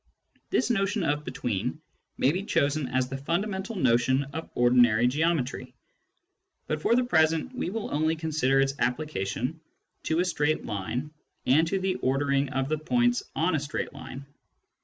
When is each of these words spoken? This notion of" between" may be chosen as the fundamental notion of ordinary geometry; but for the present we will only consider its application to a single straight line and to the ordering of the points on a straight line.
This 0.49 0.71
notion 0.71 1.03
of" 1.03 1.23
between" 1.25 1.79
may 2.17 2.31
be 2.31 2.41
chosen 2.41 2.87
as 2.87 3.07
the 3.07 3.19
fundamental 3.19 3.75
notion 3.75 4.23
of 4.33 4.49
ordinary 4.55 5.05
geometry; 5.05 5.75
but 6.65 6.81
for 6.81 6.95
the 6.95 7.03
present 7.03 7.53
we 7.53 7.69
will 7.69 7.93
only 7.93 8.15
consider 8.15 8.59
its 8.59 8.73
application 8.79 9.61
to 10.05 10.13
a 10.17 10.25
single 10.25 10.25
straight 10.25 10.65
line 10.65 11.11
and 11.45 11.67
to 11.67 11.77
the 11.77 11.97
ordering 11.97 12.49
of 12.49 12.67
the 12.67 12.79
points 12.79 13.21
on 13.35 13.53
a 13.53 13.59
straight 13.59 13.93
line. 13.93 14.25